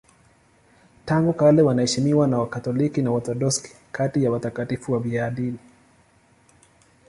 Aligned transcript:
Tangu 1.05 1.33
kale 1.33 1.61
wanaheshimiwa 1.61 2.27
na 2.27 2.37
Wakatoliki 2.39 3.01
na 3.01 3.11
Waorthodoksi 3.11 3.75
kati 3.91 4.23
ya 4.23 4.31
watakatifu 4.31 4.93
wafiadini. 4.93 5.57